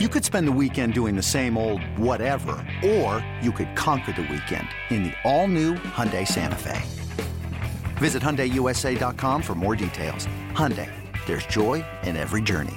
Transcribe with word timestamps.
You 0.00 0.08
could 0.08 0.24
spend 0.24 0.48
the 0.48 0.58
weekend 0.60 0.92
doing 0.92 1.14
the 1.14 1.22
same 1.22 1.56
old 1.56 1.80
whatever, 1.96 2.56
or 2.84 3.24
you 3.40 3.52
could 3.52 3.76
conquer 3.76 4.10
the 4.10 4.22
weekend 4.22 4.66
in 4.90 5.04
the 5.04 5.12
all-new 5.22 5.74
Hyundai 5.74 6.26
Santa 6.26 6.56
Fe. 6.56 6.82
Visit 7.98 8.20
HyundaiUSA.com 8.20 9.40
for 9.40 9.54
more 9.54 9.76
details. 9.76 10.26
Hyundai, 10.50 10.90
there's 11.26 11.46
joy 11.46 11.84
in 12.02 12.16
every 12.16 12.42
journey. 12.42 12.74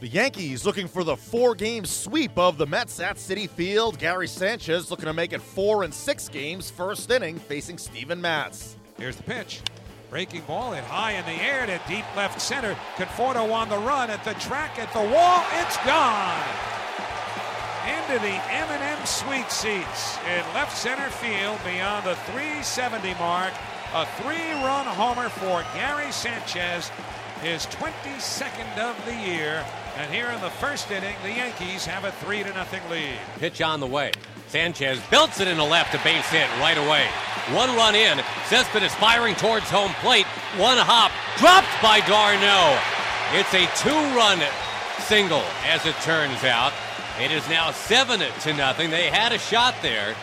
The 0.00 0.08
Yankees 0.08 0.66
looking 0.66 0.88
for 0.88 1.04
the 1.04 1.16
four-game 1.16 1.84
sweep 1.84 2.36
of 2.36 2.58
the 2.58 2.66
Mets 2.66 2.98
at 2.98 3.14
Citi 3.14 3.48
Field. 3.48 4.00
Gary 4.00 4.26
Sanchez 4.26 4.90
looking 4.90 5.06
to 5.06 5.12
make 5.12 5.32
it 5.32 5.40
four 5.40 5.84
and 5.84 5.94
six 5.94 6.28
games, 6.28 6.72
first 6.72 7.08
inning, 7.08 7.38
facing 7.38 7.78
Steven 7.78 8.20
Matz. 8.20 8.76
Here's 8.98 9.14
the 9.14 9.22
pitch. 9.22 9.60
Breaking 10.12 10.42
ball 10.42 10.72
hit 10.72 10.84
high 10.84 11.12
in 11.12 11.24
the 11.24 11.40
air 11.40 11.64
to 11.64 11.80
deep 11.88 12.04
left 12.14 12.38
center. 12.38 12.76
Conforto 12.96 13.50
on 13.50 13.70
the 13.70 13.78
run 13.78 14.10
at 14.10 14.22
the 14.24 14.34
track 14.34 14.78
at 14.78 14.92
the 14.92 15.00
wall. 15.00 15.40
It's 15.56 15.80
gone. 15.88 16.36
Into 17.88 18.20
the 18.20 18.36
M&M 18.52 19.06
Suite 19.06 19.50
seats 19.50 20.18
in 20.28 20.44
left 20.52 20.76
center 20.76 21.08
field 21.08 21.56
beyond 21.64 22.04
the 22.04 22.14
370 22.28 23.14
mark. 23.14 23.54
A 23.94 24.04
three-run 24.20 24.84
homer 24.84 25.30
for 25.30 25.64
Gary 25.72 26.12
Sanchez, 26.12 26.90
his 27.40 27.64
22nd 27.72 28.76
of 28.76 28.92
the 29.06 29.16
year. 29.16 29.64
And 29.96 30.12
here 30.12 30.28
in 30.28 30.42
the 30.42 30.50
first 30.60 30.90
inning, 30.90 31.16
the 31.22 31.30
Yankees 31.30 31.86
have 31.86 32.04
a 32.04 32.12
three 32.12 32.42
to 32.42 32.52
nothing 32.52 32.82
lead. 32.90 33.16
Pitch 33.38 33.62
on 33.62 33.80
the 33.80 33.86
way. 33.86 34.12
Sanchez 34.48 35.00
belts 35.10 35.40
it 35.40 35.48
in 35.48 35.56
the 35.56 35.64
left, 35.64 35.94
a 35.94 36.04
base 36.04 36.28
hit 36.28 36.50
right 36.60 36.76
away. 36.76 37.08
One 37.50 37.74
run 37.74 37.94
in. 37.94 38.22
Cespedes 38.46 38.94
firing 38.94 39.34
towards 39.34 39.68
home 39.68 39.92
plate. 39.94 40.26
One 40.56 40.78
hop. 40.78 41.10
Dropped 41.38 41.74
by 41.82 41.98
d'Arnaud. 42.06 42.78
It's 43.34 43.52
a 43.52 43.66
two-run 43.82 44.40
single, 45.00 45.42
as 45.66 45.84
it 45.84 45.96
turns 46.02 46.44
out. 46.44 46.72
It 47.20 47.32
is 47.32 47.46
now 47.48 47.72
seven 47.72 48.20
to 48.20 48.54
nothing. 48.54 48.90
They 48.90 49.10
had 49.10 49.32
a 49.32 49.38
shot 49.38 49.74
there. 49.82 50.14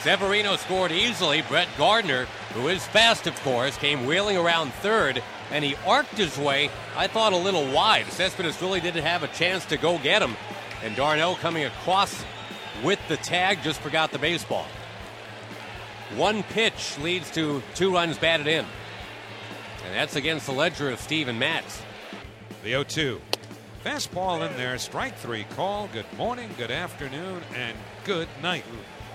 Severino 0.00 0.56
scored 0.56 0.92
easily. 0.92 1.42
Brett 1.42 1.68
Gardner, 1.76 2.26
who 2.54 2.68
is 2.68 2.86
fast, 2.86 3.26
of 3.26 3.38
course, 3.42 3.76
came 3.76 4.06
wheeling 4.06 4.36
around 4.36 4.72
third, 4.74 5.22
and 5.50 5.64
he 5.64 5.76
arced 5.86 6.16
his 6.16 6.38
way, 6.38 6.70
I 6.96 7.06
thought, 7.06 7.32
a 7.32 7.36
little 7.36 7.70
wide. 7.70 8.06
Cespedes 8.06 8.62
really 8.62 8.80
didn't 8.80 9.04
have 9.04 9.22
a 9.22 9.28
chance 9.28 9.64
to 9.66 9.76
go 9.76 9.98
get 9.98 10.22
him. 10.22 10.36
And 10.82 10.96
d'Arnaud 10.96 11.36
coming 11.36 11.64
across 11.64 12.24
with 12.82 13.00
the 13.08 13.16
tag, 13.18 13.58
just 13.62 13.80
forgot 13.80 14.10
the 14.10 14.18
baseball. 14.18 14.66
One 16.14 16.42
pitch 16.44 16.98
leads 16.98 17.30
to 17.32 17.62
two 17.74 17.92
runs 17.92 18.16
batted 18.16 18.46
in. 18.46 18.64
And 19.84 19.94
that's 19.94 20.16
against 20.16 20.46
the 20.46 20.52
ledger 20.52 20.90
of 20.90 21.00
Steven 21.00 21.38
Matz. 21.38 21.82
The 22.62 22.70
0 22.70 22.84
2. 22.84 23.20
Fastball 23.84 24.48
in 24.48 24.56
there, 24.56 24.78
strike 24.78 25.16
three 25.16 25.44
call. 25.54 25.88
Good 25.92 26.06
morning, 26.16 26.50
good 26.56 26.70
afternoon, 26.70 27.42
and 27.54 27.76
good 28.04 28.28
night. 28.42 28.64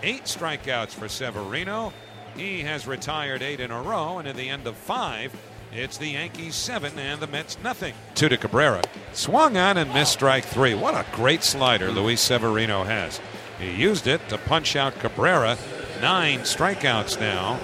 Eight 0.04 0.24
strikeouts 0.24 0.92
for 0.92 1.10
Severino. 1.10 1.92
He 2.36 2.62
has 2.62 2.88
retired 2.88 3.42
eight 3.42 3.60
in 3.60 3.72
a 3.72 3.82
row, 3.82 4.20
and 4.20 4.28
at 4.28 4.38
the 4.38 4.48
end 4.48 4.66
of 4.68 4.78
five, 4.78 5.34
it's 5.74 5.98
the 5.98 6.08
Yankees 6.08 6.56
seven 6.56 6.98
and 6.98 7.20
the 7.20 7.28
Mets 7.28 7.58
nothing. 7.62 7.94
Two 8.16 8.30
to 8.30 8.38
Cabrera. 8.38 8.82
Swung 9.14 9.58
on 9.58 9.78
and 9.78 9.94
missed 9.94 10.14
strike 10.14 10.46
three. 10.46 10.74
What 10.74 10.94
a 10.94 11.06
great 11.14 11.44
slider 11.44 11.92
Luis 11.92 12.22
Severino 12.22 12.84
has. 12.84 13.20
He 13.60 13.72
used 13.72 14.08
it 14.08 14.28
to 14.30 14.38
punch 14.38 14.76
out 14.76 14.98
Cabrera. 15.00 15.58
Nine 16.02 16.40
strikeouts 16.40 17.20
now 17.20 17.58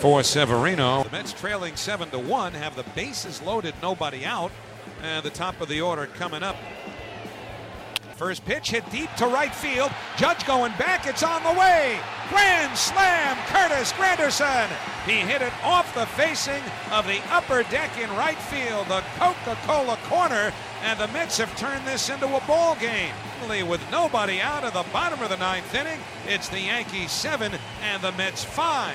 for 0.00 0.22
Severino. 0.22 1.02
The 1.04 1.10
Mets 1.10 1.34
trailing 1.34 1.76
seven 1.76 2.08
to 2.08 2.18
one 2.18 2.54
have 2.54 2.74
the 2.74 2.84
bases 2.94 3.42
loaded, 3.42 3.74
nobody 3.82 4.24
out. 4.24 4.50
And 5.02 5.22
the 5.22 5.30
top 5.30 5.60
of 5.60 5.68
the 5.68 5.82
order 5.82 6.06
coming 6.06 6.42
up. 6.42 6.56
First 8.16 8.46
pitch 8.46 8.70
hit 8.70 8.88
deep 8.90 9.12
to 9.16 9.26
right 9.26 9.54
field. 9.54 9.90
Judge 10.16 10.46
going 10.46 10.72
back. 10.78 11.06
It's 11.06 11.22
on 11.22 11.42
the 11.42 11.58
way. 11.58 11.98
Grand 12.30 12.78
slam. 12.78 13.36
Curtis 13.48 13.92
Granderson. 13.92 14.68
He 15.06 15.18
hit 15.18 15.42
it 15.42 15.52
off 15.64 15.92
the 15.94 16.06
facing 16.06 16.62
of 16.92 17.06
the 17.08 17.20
upper 17.30 17.64
deck 17.64 17.98
in 17.98 18.08
right 18.10 18.38
field, 18.38 18.86
the 18.86 19.02
Coca-Cola 19.18 19.98
corner, 20.04 20.52
and 20.82 20.98
the 20.98 21.08
Mets 21.08 21.38
have 21.38 21.56
turned 21.56 21.84
this 21.84 22.08
into 22.08 22.26
a 22.26 22.40
ball 22.46 22.76
game. 22.76 23.12
With 23.68 23.82
nobody 23.90 24.40
out 24.40 24.62
of 24.62 24.72
the 24.72 24.84
bottom 24.92 25.20
of 25.20 25.28
the 25.28 25.36
ninth 25.36 25.74
inning, 25.74 25.98
it's 26.28 26.48
the 26.48 26.60
Yankees 26.60 27.10
seven 27.10 27.52
and 27.82 28.00
the 28.00 28.12
Mets 28.12 28.44
five. 28.44 28.94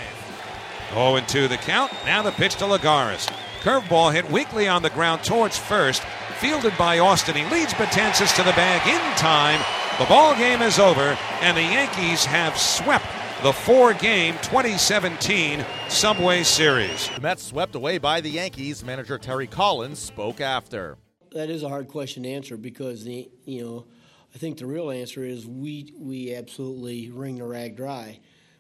0 0.94 1.19
2 1.28 1.50
the 1.50 1.57
count. 1.57 1.91
Now 2.06 2.22
the 2.22 2.31
pitch 2.31 2.56
to 2.56 2.63
Lagares. 2.63 3.28
Curveball 3.62 4.13
hit 4.13 4.31
weakly 4.31 4.69
on 4.69 4.84
the 4.84 4.90
ground 4.90 5.23
towards 5.25 5.57
first. 5.57 6.01
Fielded 6.40 6.78
by 6.78 7.00
Austin. 7.00 7.35
He 7.35 7.44
leads 7.53 7.73
Betances 7.73 8.34
to 8.38 8.44
the 8.44 8.51
bag 8.51 8.88
in 8.88 9.17
time. 9.17 9.59
The 10.00 10.06
ball 10.06 10.35
game 10.35 10.62
is 10.62 10.79
over, 10.79 11.17
and 11.41 11.57
the 11.57 11.63
Yankees 11.63 12.23
have 12.23 12.57
swept 12.57 13.06
the 13.43 13.53
four 13.53 13.93
game 13.93 14.33
2017 14.41 15.63
Subway 15.89 16.43
Series. 16.43 17.07
The 17.09 17.21
Mets 17.21 17.43
swept 17.43 17.75
away 17.75 17.99
by 17.99 18.19
the 18.19 18.29
Yankees. 18.29 18.83
Manager 18.83 19.17
Terry 19.17 19.45
Collins 19.45 19.99
spoke 19.99 20.41
after. 20.41 20.97
That 21.33 21.49
is 21.49 21.61
a 21.61 21.69
hard 21.69 21.87
question 21.87 22.23
to 22.23 22.29
answer 22.29 22.57
because 22.57 23.03
the 23.03 23.29
you 23.45 23.63
know 23.63 23.85
I 24.33 24.39
think 24.39 24.57
the 24.57 24.65
real 24.65 24.89
answer 24.89 25.23
is 25.23 25.45
we 25.45 25.93
we 25.99 26.33
absolutely 26.33 27.11
wring 27.11 27.37
the 27.37 27.43
rag 27.43 27.75
dry 27.77 28.19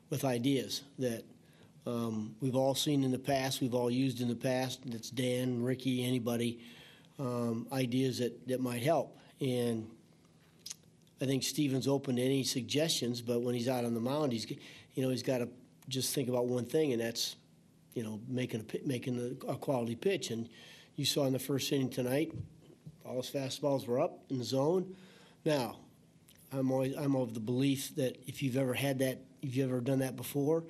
with 0.09 0.23
ideas 0.23 0.83
that 0.99 1.23
um, 1.87 2.35
we've 2.41 2.55
all 2.55 2.75
seen 2.75 3.03
in 3.03 3.11
the 3.11 3.19
past, 3.19 3.61
we've 3.61 3.73
all 3.73 3.89
used 3.89 4.21
in 4.21 4.27
the 4.27 4.35
past. 4.35 4.81
That's 4.85 5.09
Dan, 5.09 5.63
Ricky, 5.63 6.05
anybody. 6.05 6.59
Um, 7.17 7.67
ideas 7.71 8.19
that, 8.19 8.47
that 8.47 8.59
might 8.59 8.83
help. 8.83 9.17
And 9.41 9.89
I 11.19 11.25
think 11.25 11.43
Steven's 11.43 11.87
open 11.87 12.17
to 12.17 12.21
any 12.21 12.43
suggestions, 12.43 13.21
but 13.21 13.41
when 13.41 13.55
he's 13.55 13.67
out 13.67 13.85
on 13.85 13.93
the 13.93 13.99
mound, 13.99 14.31
he's 14.31 14.49
you 14.93 15.03
know 15.03 15.09
he's 15.09 15.23
got 15.23 15.39
to 15.39 15.49
just 15.87 16.13
think 16.13 16.29
about 16.29 16.47
one 16.47 16.65
thing, 16.65 16.93
and 16.93 17.01
that's 17.01 17.35
you 17.93 18.03
know 18.03 18.19
making 18.27 18.61
a 18.61 18.87
making 18.87 19.37
a, 19.47 19.51
a 19.51 19.55
quality 19.55 19.95
pitch. 19.95 20.29
And 20.29 20.47
you 20.95 21.05
saw 21.05 21.25
in 21.25 21.33
the 21.33 21.39
first 21.39 21.71
inning 21.71 21.89
tonight, 21.89 22.31
all 23.05 23.17
his 23.17 23.29
fastballs 23.29 23.87
were 23.87 23.99
up 23.99 24.19
in 24.29 24.37
the 24.37 24.43
zone. 24.43 24.95
Now, 25.43 25.77
I'm 26.51 26.71
always 26.71 26.95
I'm 26.95 27.15
of 27.15 27.33
the 27.33 27.39
belief 27.39 27.95
that 27.95 28.17
if 28.27 28.43
you've 28.43 28.57
ever 28.57 28.73
had 28.73 28.99
that, 28.99 29.19
if 29.41 29.55
you've 29.55 29.69
ever 29.69 29.81
done 29.81 29.99
that 29.99 30.15
before, 30.15 30.65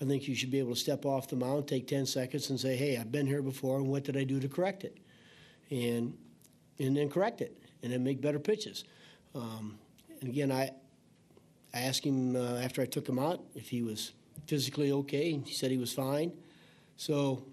I 0.00 0.06
think 0.06 0.28
you 0.28 0.34
should 0.34 0.50
be 0.50 0.60
able 0.60 0.74
to 0.74 0.80
step 0.80 1.04
off 1.04 1.28
the 1.28 1.36
mound, 1.36 1.68
take 1.68 1.86
10 1.86 2.06
seconds, 2.06 2.48
and 2.48 2.58
say, 2.58 2.74
"Hey, 2.74 2.96
I've 2.96 3.12
been 3.12 3.26
here 3.26 3.42
before, 3.42 3.76
and 3.76 3.86
what 3.86 4.04
did 4.04 4.16
I 4.16 4.24
do 4.24 4.40
to 4.40 4.48
correct 4.48 4.84
it?" 4.84 4.96
And 5.70 6.16
and 6.78 6.96
then 6.96 7.10
correct 7.10 7.42
it, 7.42 7.58
and 7.82 7.92
then 7.92 8.02
make 8.02 8.22
better 8.22 8.38
pitches. 8.38 8.84
Um, 9.34 9.78
and 10.20 10.28
again, 10.30 10.52
I 10.52 10.70
I 11.72 11.80
asked 11.80 12.04
him 12.04 12.36
uh, 12.36 12.56
after 12.56 12.82
I 12.82 12.86
took 12.86 13.08
him 13.08 13.18
out 13.18 13.42
if 13.54 13.68
he 13.68 13.82
was 13.82 14.12
physically 14.46 14.92
okay, 14.92 15.32
and 15.32 15.46
he 15.46 15.54
said 15.54 15.70
he 15.70 15.78
was 15.78 15.92
fine. 15.92 16.32
So 16.96 17.44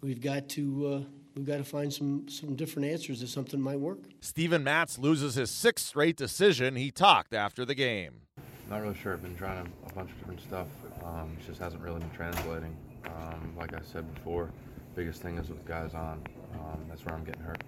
we've 0.00 0.20
got 0.20 0.48
to 0.50 0.86
uh, 0.86 1.00
we've 1.34 1.46
got 1.46 1.58
to 1.58 1.64
find 1.64 1.92
some 1.92 2.28
some 2.28 2.56
different 2.56 2.88
answers 2.88 3.22
if 3.22 3.28
something 3.28 3.60
might 3.60 3.78
work. 3.78 3.98
Steven 4.20 4.64
Matz 4.64 4.98
loses 4.98 5.34
his 5.34 5.50
sixth 5.50 5.86
straight 5.86 6.16
decision. 6.16 6.76
He 6.76 6.90
talked 6.90 7.34
after 7.34 7.64
the 7.64 7.74
game. 7.74 8.22
Not 8.68 8.82
really 8.82 8.94
sure. 8.94 9.14
I've 9.14 9.22
been 9.22 9.36
trying 9.36 9.58
a, 9.58 9.90
a 9.90 9.92
bunch 9.94 10.10
of 10.10 10.18
different 10.18 10.40
stuff. 10.40 10.68
Um, 11.04 11.36
it 11.40 11.46
just 11.46 11.60
hasn't 11.60 11.82
really 11.82 11.98
been 11.98 12.10
translating. 12.10 12.76
Um, 13.06 13.54
like 13.58 13.74
I 13.74 13.80
said 13.80 14.12
before, 14.14 14.50
biggest 14.94 15.22
thing 15.22 15.38
is 15.38 15.48
with 15.48 15.64
guys 15.66 15.94
on. 15.94 16.22
Um, 16.54 16.80
that's 16.88 17.04
where 17.04 17.14
I'm 17.14 17.24
getting 17.24 17.42
hurt. 17.42 17.62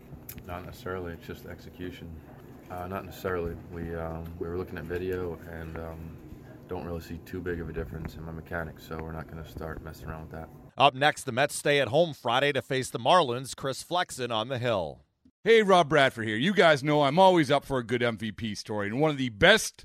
Not 0.47 0.65
necessarily. 0.65 1.13
It's 1.13 1.27
just 1.27 1.47
execution. 1.47 2.09
Uh, 2.72 2.87
not 2.87 3.05
necessarily. 3.05 3.55
We 3.71 3.94
um, 3.94 4.25
we 4.38 4.49
were 4.49 4.56
looking 4.56 4.78
at 4.78 4.84
video 4.84 5.38
and 5.50 5.77
um, 5.77 6.16
don't 6.69 6.84
really 6.84 7.00
see 7.00 7.19
too 7.27 7.41
big 7.41 7.60
of 7.60 7.69
a 7.69 7.72
difference 7.72 8.15
in 8.15 8.25
my 8.25 8.33
mechanics, 8.33 8.87
so 8.88 8.97
we're 8.97 9.12
not 9.12 9.31
going 9.31 9.43
to 9.43 9.50
start 9.50 9.84
messing 9.84 10.09
around 10.09 10.22
with 10.22 10.31
that. 10.33 10.49
Up 10.78 10.94
next, 10.94 11.25
the 11.25 11.32
Mets 11.32 11.55
stay 11.55 11.81
at 11.81 11.88
home 11.88 12.15
Friday 12.15 12.50
to 12.53 12.62
face 12.62 12.88
the 12.88 12.99
Marlins. 12.99 13.55
Chris 13.55 13.82
Flexen 13.82 14.32
on 14.32 14.49
the 14.49 14.59
hill. 14.59 15.00
Hey, 15.44 15.62
Rob 15.62 15.91
Bradford 15.91 16.27
here. 16.27 16.37
You 16.37 16.55
guys 16.55 16.82
know 16.82 17.03
I'm 17.03 17.19
always 17.19 17.50
up 17.50 17.66
for 17.66 17.77
a 17.78 17.84
good 17.84 18.00
MVP 18.00 18.56
story, 18.56 18.87
and 18.87 19.00
one 19.00 19.11
of 19.11 19.19
the 19.19 19.29
best 19.29 19.85